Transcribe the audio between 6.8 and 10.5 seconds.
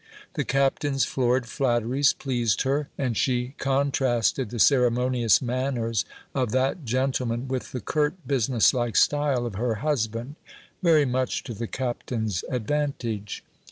gentleman with the curt business like style of her husband,